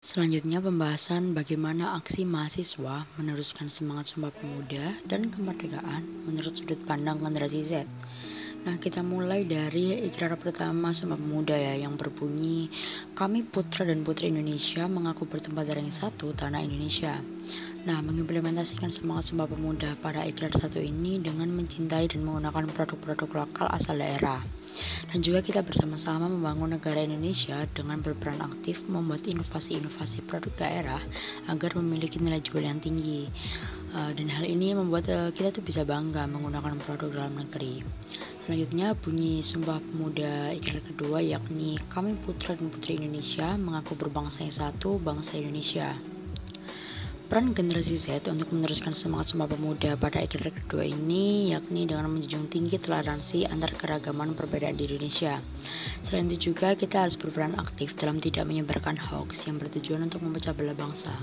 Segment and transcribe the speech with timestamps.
[0.00, 7.68] Selanjutnya pembahasan bagaimana aksi mahasiswa meneruskan semangat Sumpah Pemuda dan kemerdekaan menurut sudut pandang generasi
[7.68, 7.84] Z.
[8.60, 12.68] Nah, kita mulai dari ikrar pertama Sumpah Pemuda ya yang berbunyi
[13.16, 17.24] kami putra dan putri Indonesia mengaku bertempat dari yang satu tanah Indonesia.
[17.88, 23.72] Nah, mengimplementasikan semangat Sumpah Pemuda pada ikrar satu ini dengan mencintai dan menggunakan produk-produk lokal
[23.72, 24.44] asal daerah.
[25.08, 31.00] Dan juga kita bersama-sama membangun negara Indonesia dengan berperan aktif membuat inovasi-inovasi produk daerah
[31.48, 33.24] agar memiliki nilai jual yang tinggi.
[33.90, 37.82] Uh, dan hal ini membuat uh, kita tuh bisa bangga menggunakan produk dalam negeri.
[38.46, 44.54] Selanjutnya bunyi Sumpah Pemuda ikrar kedua yakni kami putra dan putri Indonesia mengaku berbangsa yang
[44.54, 45.98] satu, bangsa Indonesia.
[47.30, 52.50] Peran generasi Z untuk meneruskan semangat Sumpah Pemuda pada ikrar kedua ini yakni dengan menjunjung
[52.50, 55.38] tinggi toleransi antar keragaman perbedaan di Indonesia.
[56.02, 60.50] Selain itu juga kita harus berperan aktif dalam tidak menyebarkan hoax yang bertujuan untuk memecah
[60.50, 61.14] belah bangsa.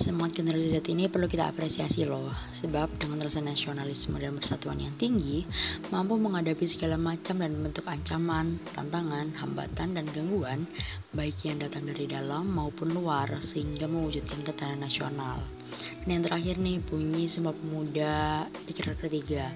[0.00, 4.96] Semangat generasi Z ini perlu kita apresiasi loh, sebab dengan rasa nasionalisme dan persatuan yang
[4.96, 5.44] tinggi,
[5.92, 10.64] mampu menghadapi segala macam dan bentuk ancaman, tantangan, hambatan, dan gangguan,
[11.12, 15.17] baik yang datang dari dalam maupun luar, sehingga mewujudkan ketahanan nasional.
[15.18, 19.52] Dan yang terakhir nih, bunyi Sumpah Pemuda Ikrar ketiga.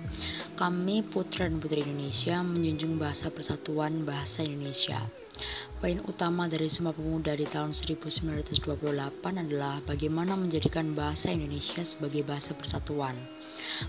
[0.59, 5.01] Kami putra dan putri Indonesia menjunjung bahasa persatuan bahasa Indonesia.
[5.81, 8.63] Poin utama dari Sumpah Pemuda di tahun 1928
[9.19, 13.17] adalah bagaimana menjadikan bahasa Indonesia sebagai bahasa persatuan.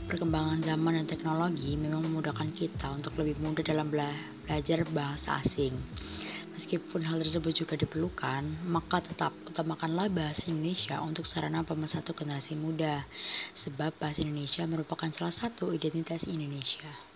[0.10, 4.10] Perkembangan zaman dan teknologi memang memudahkan kita untuk lebih mudah dalam bela
[4.48, 5.76] belajar bahasa asing.
[6.54, 13.10] Meskipun hal tersebut juga diperlukan, maka tetap utamakanlah bahasa Indonesia untuk sarana pemersatu generasi muda,
[13.58, 17.13] sebab bahasa Indonesia merupakan salah satu identitas Indonesia.